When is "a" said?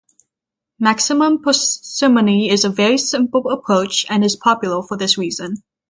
2.65-2.71